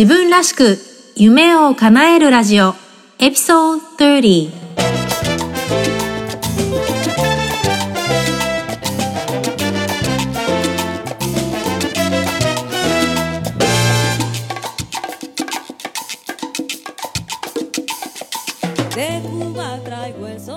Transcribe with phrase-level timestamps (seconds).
[0.00, 0.78] 自分らしく
[1.14, 2.74] 夢を叶えるラジオ
[3.18, 4.50] エピソード30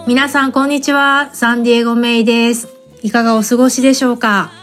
[0.07, 1.31] 皆さんこんにちは。
[1.33, 2.69] サンディエゴメイです。
[3.01, 4.53] いかがお過ごしでしょうか、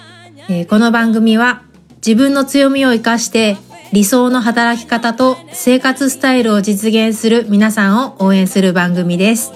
[0.49, 1.65] えー、この番組は
[1.97, 3.59] 自分の強みを生かして
[3.93, 9.53] 理想の働き方と生活スタイルを実現する皆さんを応援する番組です。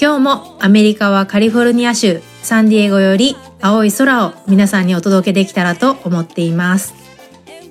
[0.00, 6.94] 今日もアメリカはカリフォルニア州サンディエゴより青い空を皆さんにお届けできたらと思っています。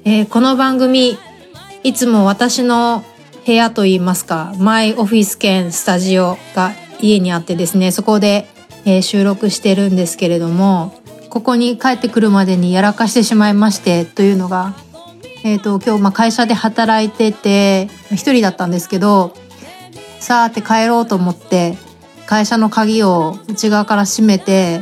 [0.06, 1.18] えー、この番組
[1.84, 3.04] いつも私の
[3.46, 6.72] 部屋といいますかマイオフィス兼スタジオが
[7.02, 8.48] 家にあってですねそこで、
[8.86, 10.96] えー、収録してるんですけれども
[11.30, 14.74] ここに帰ってくるまでにやらかしてしまいましてというのが
[15.44, 19.34] えっ、ー、と今日まあ会社で働いてて一人だったんですけど
[20.20, 21.78] さあって帰ろうと思って
[22.26, 24.82] 会社の鍵を内側から閉めて、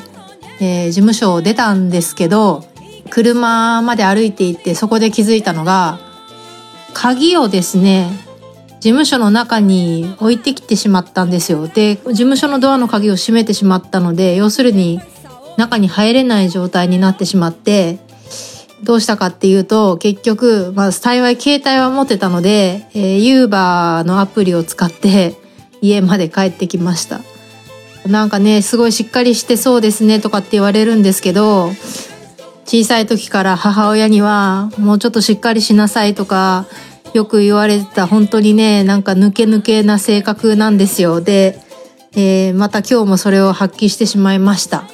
[0.59, 2.65] えー、事務所を出たんですけど
[3.09, 5.99] 車まで歩いていってそこで気づいたのが
[6.93, 8.09] 鍵をですね
[8.79, 11.67] 事務所の中に置いてきてしまったんですよ。
[11.67, 15.01] で、事務所のドアの鍵を閉めてしまったので、要するに
[15.57, 17.99] 中に入れない状態になってしまって、
[18.83, 25.35] どうしたかっていうと、結局、まあ、幸い携帯は持ってたので、えー、ユーバーのアプリを使って
[25.81, 27.21] 家まで帰ってきました。
[28.07, 31.71] なんかね、すごいしっかりしてそうですねとかって言われるんですけど、
[32.65, 36.65] 小さい時から母親には、もうちょっとしっかりしなさいとか、
[37.13, 41.21] よく言われてた、本当にね、なんか抜け抜けな性格なんですよ。
[41.21, 41.59] で、
[42.15, 44.85] えー、また今日もそれを発揮してしまいました。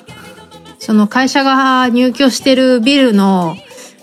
[0.80, 3.56] その会社が入居してるビルの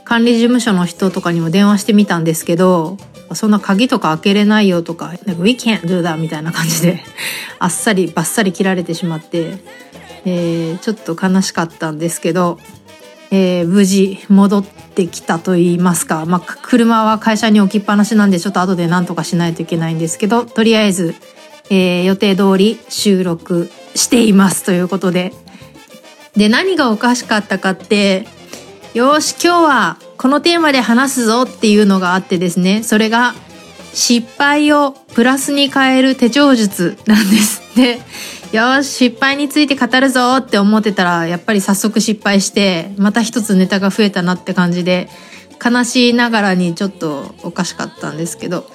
[0.05, 2.99] 管理事務所の人とかにも電話してみたんですけど、
[3.35, 7.03] そんな鍵とか開けれないよとか、なんか We can't do that みたいな感じで、
[7.59, 9.59] あっさりバッサリ切られてしまって、
[10.25, 12.59] えー、ちょっと悲しかったんですけど、
[13.31, 21.15] えー、無事戻ってきたと言いますか、まあ、車は会社に置きっぱなしなんでちょっと後で何とかしないといけないんですけど、とりあえず、
[21.71, 25.33] えー、予定通り収録していますということで。
[26.37, 28.27] で、何がおかしかったかって、
[28.95, 32.83] よし今日はこのテーマで話すぞっていうのがあってですね。
[32.83, 33.35] それが
[33.95, 37.63] 失敗をプラスに変える手帳術なんです。
[37.75, 38.03] で
[38.53, 45.09] よし失敗について語るぞって思ってたらやっぱり早速失敗してまた一つネタが増えたなって感じで
[45.65, 48.71] 悲しいながらにちょっとおかしかったんですけど、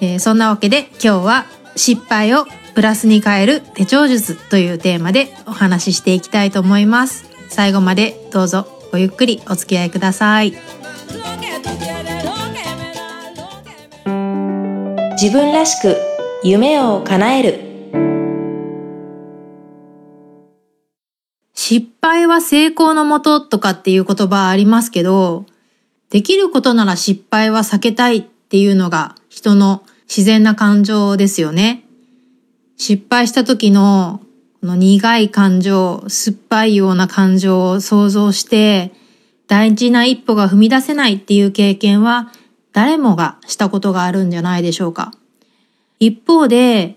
[0.00, 2.46] えー、そんなわけで今日は失敗を
[2.76, 7.24] プラスに変える手帳術というテーマでお話ししていきたいと思います。
[7.48, 8.77] 最後までどうぞ。
[8.92, 10.52] ごゆっくりお付き合いください
[15.20, 15.96] 自分らしく
[16.44, 17.68] 夢を叶える
[21.70, 25.44] 失敗は成功のもととかっていう言葉ありますけど、
[26.08, 31.84] できることなら失敗は避けたいっていうのが人の自然な感情ですよね。
[32.78, 34.22] 失敗した時の
[34.60, 38.92] この苦い感情、酸っぱいような感情を想像して、
[39.46, 42.32] 大事な一歩が踏み出せないっていう経験は
[42.72, 45.12] 誰もがしたことがあるんじゃないでしょうか。
[46.00, 46.96] 一方で、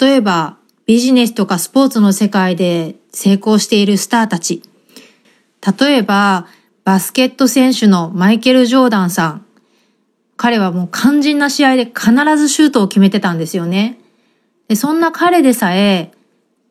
[0.00, 4.62] 例えばビジネスとかスポーツの世界で成功しているスターたち。
[5.78, 6.46] 例えば、
[6.84, 9.46] バスケット選手のマイケル・ジョーダンさん。
[10.36, 13.98] 彼はもう肝心な試合で必ずシュートを決めてたんですよね。
[14.68, 16.12] でそんな彼でさえ、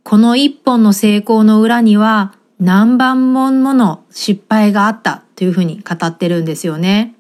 [0.04, 7.16] この一本の成功の裏には何番ももの失敗があったというふうに語ってるんですよね。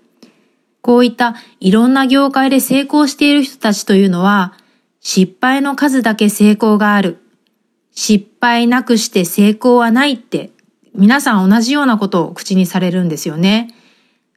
[0.81, 4.53] こういったいろんな業界で成功している人たちというのは
[4.99, 7.19] 失敗の数だけ成功がある。
[7.95, 10.51] 失敗なくして成功はないって
[10.95, 13.69] 皆さん同じようなことを口にされるんですよね。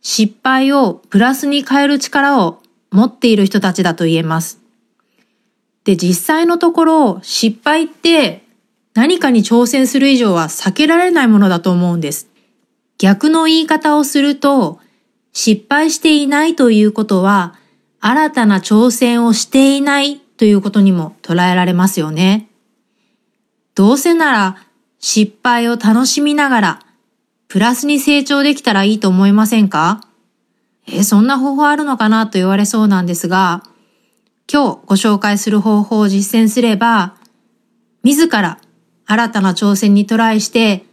[0.03, 4.66] 失敗をプラスに変える力を持っている人たちだと言えます。
[5.87, 8.45] で、実際のところ、失敗って
[8.93, 12.29] 何かに挑戦する以上は避けられないものだと思うんです。
[12.99, 14.81] 逆の言い方をすると、
[15.33, 17.55] 失敗していないということは、
[18.01, 22.49] 新たな挑戦をしていないということにも捉えられますよね。
[23.75, 24.57] どうせなら
[24.99, 26.81] 失敗を楽しみながら、
[27.47, 30.01] プラスに成長できたらいいと思いませんか？
[30.89, 33.63] え、そんな方法あるのかなと言われそうなんですが、
[34.53, 37.17] 今日ご紹介する方法を実践すれば、
[38.05, 38.61] 自ら
[39.05, 40.85] 新たな挑戦にトライして、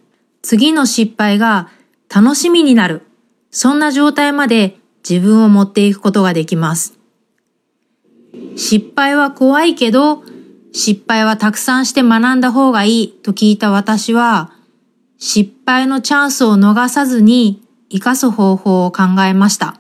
[0.42, 1.70] 次の失敗が
[2.14, 3.04] 楽しみになる。
[3.52, 4.78] そんな状態まで
[5.08, 6.98] 自分を持っていくことができます。
[8.56, 10.24] 失敗は怖いけど、
[10.72, 14.52] 失敗はたくさんして学んだ方がいいと聞いた私は、
[15.20, 17.62] 失敗のチャンスを逃さずに
[17.92, 19.80] 活かす方法を考えました。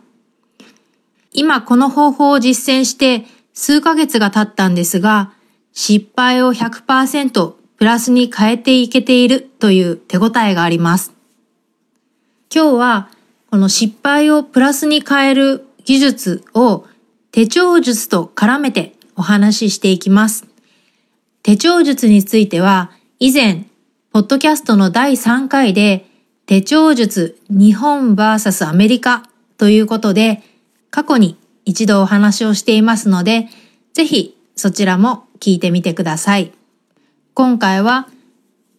[1.33, 5.33] 今この方法を実践して数ヶ月が経ったんですが、
[5.73, 11.13] 失敗を100%プラスに変えていけているという手応えがあります。
[12.53, 13.09] 今日は
[13.49, 16.85] この失敗をプラスに変える技術を
[17.31, 20.45] 手帳術と絡めてお話ししていきます。
[21.41, 23.65] 手帳術については以前、
[24.11, 26.05] ポッドキャストの第3回で
[26.45, 29.23] 手帳術日本 VS アメリカ
[29.57, 30.43] ということで
[30.89, 33.47] 過去に一度お話をしていますので、
[33.93, 36.51] ぜひそちらも聞いてみてください。
[37.33, 38.07] 今回は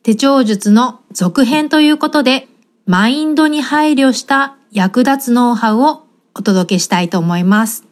[0.02, 2.48] 手帳術の続編ということで、
[2.86, 6.04] マインドに配慮した役立つノウハウを
[6.34, 7.84] お届けしたいと思います。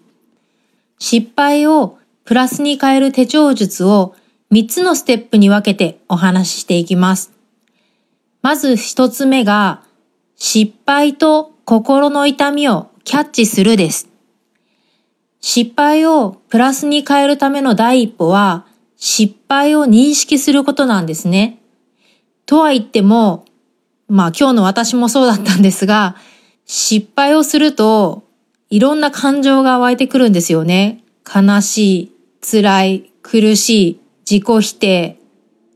[0.99, 4.15] 失敗をプラスに変える手帳術を
[4.53, 7.33] 3つのステップに分けてお話ししていきます。
[8.43, 9.83] まず1つ目が、
[10.37, 14.12] 失敗と心の痛みをキャッチするです。
[15.43, 18.65] 失敗をプラスに変えるための第一歩は、
[18.97, 21.61] 失敗を認識することなんですね。
[22.47, 23.45] とは言っても、
[24.09, 26.17] まあ今日の私もそうだったんですが、
[26.65, 28.23] 失敗をすると、
[28.71, 31.03] いろんな感情が湧いてくるんですよね。
[31.27, 34.01] 悲しい、辛い、苦しい、
[34.31, 35.19] 自己否定。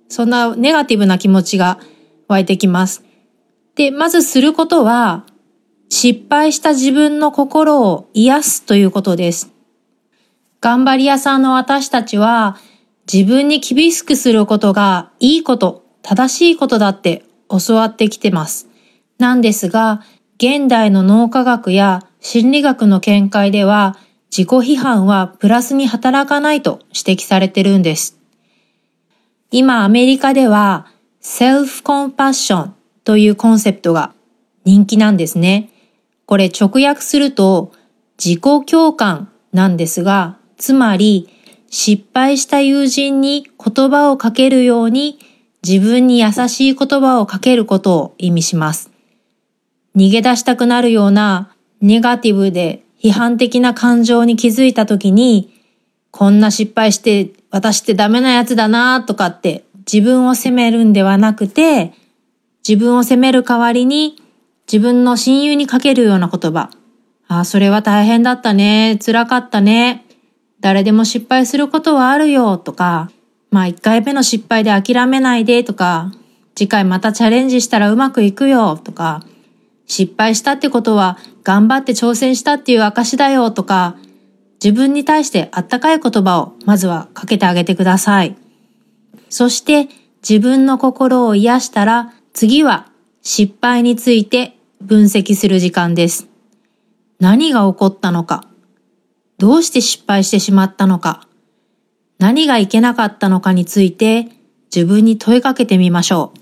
[0.09, 1.81] そんなネガティブな気持ちが
[2.29, 3.03] 湧いてきます。
[3.75, 5.25] で、まずすることは、
[5.89, 9.56] 失敗した自分の心を癒すということです。
[10.61, 12.57] 頑張り屋さんの私たちは、
[13.13, 18.69] 自分に厳しくすることがいいこと、正しいことだって教わってきてます。
[19.19, 20.03] なんですが、
[20.39, 23.97] 現代の脳科学や心理学の見解では、
[24.31, 28.19] 自己批判はプラスに働かないと指摘されてるんです。
[29.51, 30.87] 今アメリカでは、
[31.21, 32.75] セルフコンパッション
[33.05, 34.13] というコンセプトが
[34.65, 35.71] 人気なんですね。
[36.27, 37.73] これ直訳すると、
[38.19, 41.29] 自己共感なんですが、つまり、
[41.69, 45.19] 失敗した友人に言葉をかけるように
[45.67, 48.91] 自分に優しい言葉をかけることを意味します。
[49.97, 55.53] 逃げ出したくなるようなネガティブで批判的な感情に気づいた時に、
[56.11, 61.93] こんな失敗して私ってダメなやつだなとかって自分を責めるんではなくて、
[62.67, 64.17] 自分を責める代わりに
[64.67, 66.71] 自分の親友にかけるような言葉。
[67.29, 68.99] ああ、それは大変だったね。
[69.05, 70.06] 辛かったね。
[70.61, 73.11] 誰でも失敗することはあるよとか、
[73.51, 76.13] まあ一回目の失敗で諦めないでとか、
[76.55, 79.23] 次回またチャレンジしたらうまくいくよとか、
[79.87, 83.97] 失敗したってことは頑張って挑戦したっていう証だよとか、
[84.63, 88.37] 自分に対してあったかい言葉をまずはかけてあげてください。
[89.29, 89.89] そして
[90.29, 92.89] 自分の心を癒したら次は
[93.23, 96.27] 失敗について分析する時間です。
[97.21, 98.45] 何が起こったのか
[99.39, 101.27] どうして失敗してしまったのか
[102.19, 104.29] 何がいけなかったのかについて
[104.75, 106.39] 自分に問いかけてみましょう。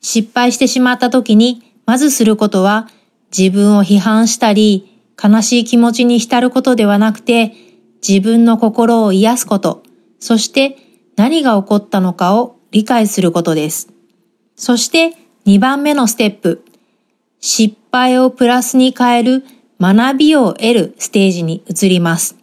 [0.00, 2.88] 失敗してしまった時にまずすることは
[3.36, 7.54] 自分を批判したり悲しい気持ちに浸ることではなくて
[8.06, 9.82] 自分の心を癒すこと、
[10.20, 10.76] そして
[11.16, 13.88] 何が起こったのかを理解することです。
[14.54, 16.64] そして2番目のステップ、
[17.40, 19.44] 失敗をプラスに変える
[19.80, 22.36] 学びを得るステージに移ります。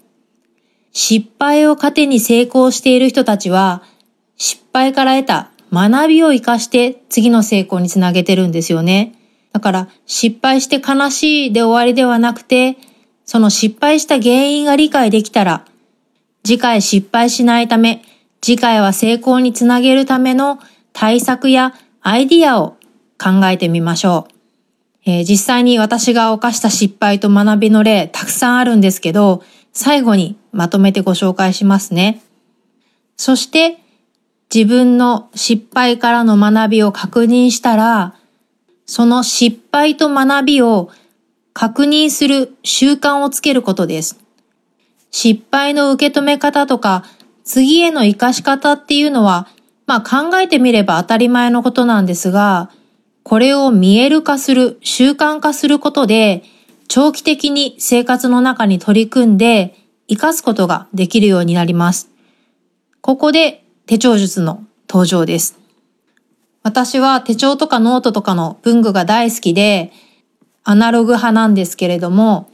[0.92, 3.84] 失敗を糧に成功している人たちは
[4.38, 9.14] 失敗から得た学びを活かして次の成功につなげてるんですよね。
[9.52, 12.78] だから失敗して悲しいで終わりではなくて、
[13.26, 15.66] その失敗した原因が理解できたら、
[16.44, 18.04] 次回失敗しないため、
[18.42, 20.60] 次回は成功につなげるための
[20.94, 22.78] 対策やアイディアを
[23.18, 24.35] 考えてみましょう。
[25.06, 32.22] えー、実際に私が犯した失敗と学びの例たくさんあるんですけど、最後にまとめてご紹介しますね。
[33.18, 33.78] そして
[34.54, 38.16] 自分の失敗からの学びを確認したら、
[38.86, 40.90] その失敗と学びを
[41.54, 44.20] 確認する習慣をつけることです。
[45.12, 47.04] 失敗の受け止め方とか、
[47.44, 49.48] 次への活かし方っていうのは、
[49.86, 52.70] まあ考えてみれば当たり前のことなんですが、
[53.26, 56.44] これを見える化する、習慣化することで、
[56.88, 59.74] 長期的に生活の中に取り組んで、
[60.08, 62.12] 活かすことができるようになります。
[63.02, 65.58] ここで手帳術の登場です。
[66.62, 69.92] 私は手帳とかノートとかの文具が大好きで、
[70.64, 72.52] アナログ派なんですけれども、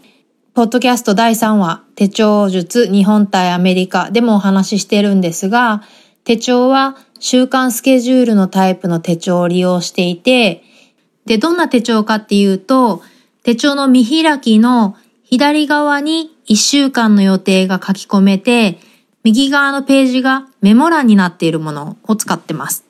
[0.54, 5.84] ポッドキャスト第3話、手帳術日本対アメリカでもお話ししてるんですが、
[6.24, 10.64] 手帳は週間スケジュールのタイプの手帳を利用していて、
[11.26, 13.02] で、どんな手帳かっていうと、
[13.44, 18.80] 手帳の見開きの左側に1週間の予定が書き込めて、
[19.24, 22.84] 右側のページがメモ欄になっているものを使ってます。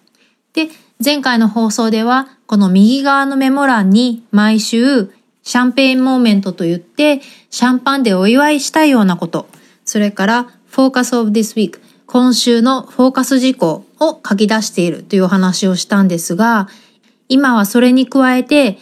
[0.54, 0.70] で、
[1.04, 5.12] 前回の放送では、この右側のメモ欄に毎週
[5.44, 9.48] Champagne Moment と言って、シャンパンでお祝いしたいようなこと、
[9.84, 11.80] それからフォーカスオブ this week、
[12.12, 16.68] 今週のフォーカス事項を書き出しているというお話をしたんですが、
[17.30, 18.80] 今はそれに加えて、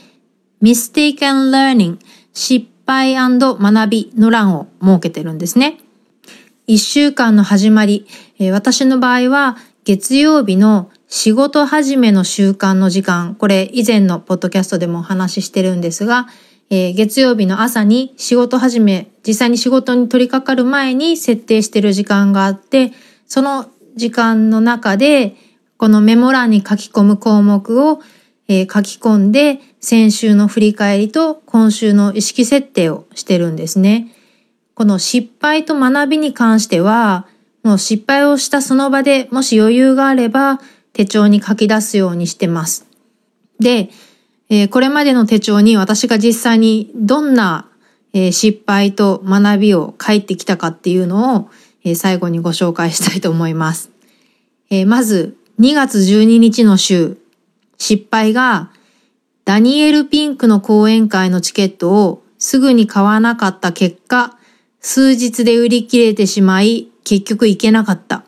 [0.63, 1.99] mistake and learning、
[2.33, 5.77] 失敗学びの欄を設けてるんですね。
[6.65, 8.07] 一週間の始まり、
[8.51, 16.29] 私の場合は月曜日の仕事始めの習慣の時間、これ以前のポッドキャストでもお話ししてるんですが、
[16.71, 22.91] え、月曜日の朝に仕事始め、実際に仕事に取り掛かる前に設定してる時間があって、
[23.29, 25.35] その時間の中で、
[25.77, 28.01] このメモ欄に書き込む項目を、
[28.49, 34.13] えー、書き込んで、先週の振り返りと今週の意識設定をしてるんですね。
[34.73, 37.27] この失敗と学びに関しては、
[37.63, 40.59] もう失敗をしたその場でもし余裕があれば
[40.93, 42.87] 手帳に書き出すようにしてます。
[43.59, 43.89] で、
[44.49, 47.69] えー、これまでの手帳に私が実際にどんな、
[48.13, 51.49] えー、失敗と学びを書いてきたかっていうのを、
[51.83, 53.91] えー、最後にご紹介したいと思います。
[54.69, 57.17] えまず、2月12日の週、
[57.77, 58.71] 失敗が、
[59.45, 64.37] ダニエル・ピンクの講演会のチケットをすぐに買わなかった結果、
[64.79, 68.23] 数日で売り切れてしまい、結局行けなかった。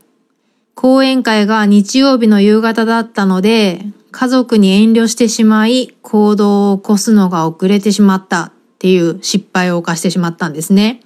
[0.74, 11.02] 講演会が日曜日の夕方だったので、家族に遠慮してしまい行動を起こすのが遅れてしまったっていう失敗を犯してしまったんですね。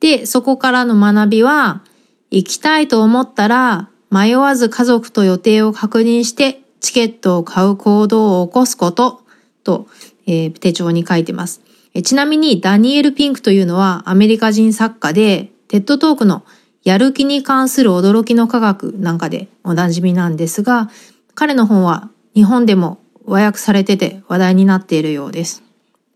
[0.00, 1.82] で、そこからの学びは、
[2.30, 9.22] 行きたいと思ったら迷わず家族と予定を確認してチケットを買う行動を起こすこと
[9.64, 9.88] と、
[10.26, 11.60] えー、手帳に書いてます。
[12.04, 16.44] ちなみにダニエル・ピンクというのはアメリカ人作家で、テッドトークの
[16.82, 20.88] やる気に関する驚きの科学なんかでおなじみなんですが、
[21.34, 25.62] 彼の本は日本でも和訳されてて話題になっているようです。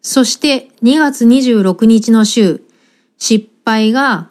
[0.00, 2.62] そして2月26日の週、
[3.18, 4.28] 失敗が、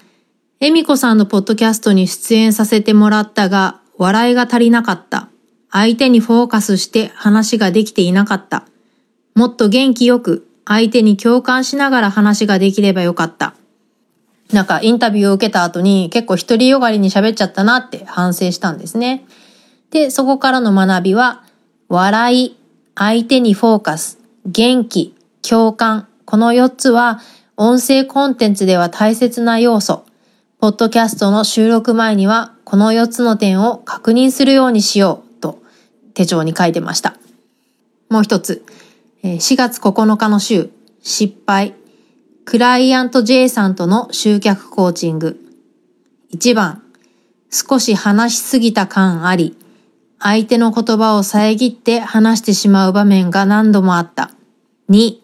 [0.60, 5.30] エミコさんのポッドキャストに出演させてもらったが、笑いが足りなかった。
[5.72, 8.66] 相手にフォーカスして話ができていなかった。
[9.36, 13.56] もっと元気よく相手に共感しながら話ができればよかった。
[14.52, 19.26] なんかインタビューを受けた後に結構独りよがりに喋っちゃったなって反省したんですね。
[19.90, 21.44] で、そこからの学びは、
[21.90, 22.58] 笑い、
[22.96, 27.20] 相手にフォーカス、元気、共感、この4つは
[27.56, 30.06] 音声コンテンツでは大切な要素。
[30.60, 35.60] ポッドキャストの収録前にはこの4つの点を確認するようにしようと
[36.16, 37.16] 手帳に書いてました。
[38.10, 38.66] もう一つ、
[39.24, 40.72] 4月9日の週、
[41.04, 41.76] 失敗、
[42.44, 45.40] クライアント J さんとの集客コーチング。
[46.34, 46.82] 1番、
[47.52, 49.56] 少し話しすぎた感あり、
[50.18, 54.32] 相手の言葉を遮って話してしまう場面が何度もあった。
[54.90, 55.18] 2、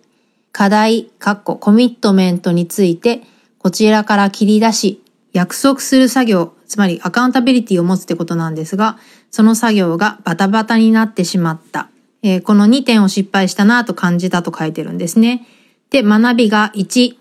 [0.60, 3.22] 課題、かっこコミットメントについて
[3.60, 5.02] こちらから切り出し、
[5.32, 9.00] 約束する作業、つまりアカウンタビリティを持つってことなんですが、
[9.32, 11.88] その作業がバタバタになってしまった。
[12.24, 15.48] えー、この2点を失敗したなと感じたと書いてるんですね。
[15.92, 17.16] で、学びが1、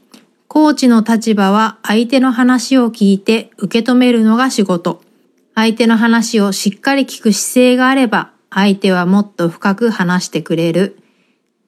[0.49, 5.00] コーチの立場は相手の話を聞いて受け止めるのが仕事。
[5.54, 10.99] 相手の話をしっかり聞く姿勢があれば、相手はもっと深く話してくれる。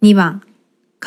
[0.02, 0.42] 2番、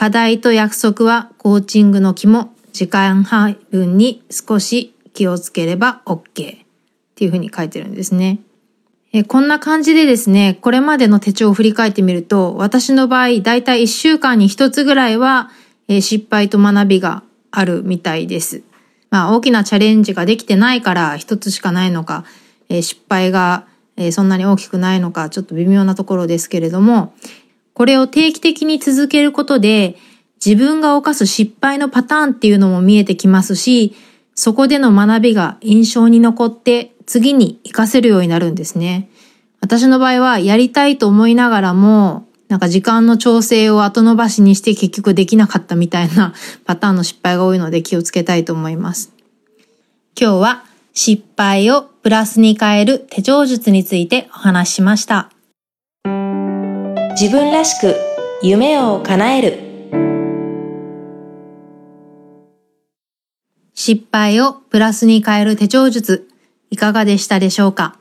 [0.04, 6.26] 課題と約束はコーチングの肝、時間配分に少し気をつければ OK っ
[7.16, 8.42] ていうふうに書いてるんですね。
[9.14, 15.52] えこんな感じでですね、これまでの手帳を振り返ってみると、私の場合、だいたい1週間に1つぐらいは、
[15.88, 18.62] え失敗と学びがあるみたいです。
[19.10, 22.26] まあ大きなチャレンジができてないから1つしかないのか、
[22.68, 27.14] え失敗が、えそんなに大きくないのかちょっと微妙なところですけれども、
[27.74, 29.98] これを定期的に続けることで
[30.46, 33.96] 自分が犯す失敗のパターンっていうのも見えてきますし、
[34.36, 39.10] そこでの学びが印象に残って次に活かせるようになるんですね。
[39.62, 46.34] 私の場合はやりたいと思いながらも、なんか時間の調整を後延ばしにして結局できなかったみたいな
[46.66, 49.14] パターンの失敗が多いので気をつけたいと思います。
[50.20, 55.33] 今日は失敗をプラスに変える手帳術についてお話ししました。
[57.20, 57.96] 自分らしく
[58.42, 59.60] 夢を叶える
[63.76, 66.28] 失敗をプラスに変える手帳術、
[66.72, 68.00] いかがでしたでしょうか、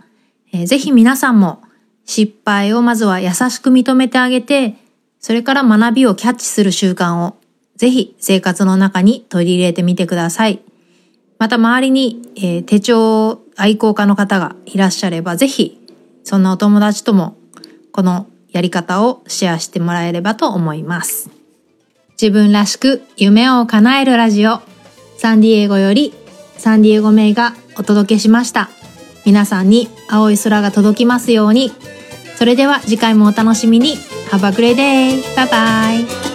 [0.55, 1.63] えー、ぜひ皆さんも
[2.07, 4.77] 失敗をまずは優しく認めてあげて、
[5.21, 7.37] それから学びをキャッチする習慣を
[7.77, 10.61] ぜひ生活の中に取り入れてみてください。
[11.39, 15.87] また周りに、えー、手帳愛好家の方がいらっしゃればぜひ
[16.25, 17.37] そんなお友達とも
[17.91, 21.31] このやり方をシェアしてもらえればと思います。
[22.13, 24.61] 自分らしく夢を叶えるラジオ
[25.19, 26.15] サンディエゴより
[26.57, 28.71] サンディエゴ名がお届けしました。
[29.25, 31.73] 皆さんに青い空が届きますように。
[32.37, 33.97] それでは次回もお楽しみに。
[34.31, 35.23] Have a great day!
[35.35, 36.32] Bye bye!